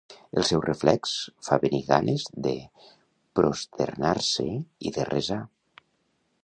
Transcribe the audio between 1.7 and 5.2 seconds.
ganes de prosternar-se i de